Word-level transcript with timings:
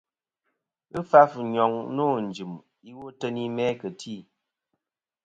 Ghɨ 0.91 0.99
fàf 1.09 1.31
ɨnyoŋ 1.41 1.73
nô 1.95 2.03
ɨnjɨm 2.17 2.53
iwo 2.89 3.03
ateyni 3.11 3.43
mæ 3.55 3.65
kɨ 3.79 3.89
tî. 3.99 4.15